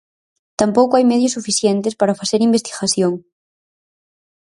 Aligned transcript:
Tampouco 0.59 0.93
hai 0.95 1.05
medios 1.11 1.35
suficientes 1.37 1.93
para 1.99 2.17
facer 2.21 2.39
investigación. 2.49 3.13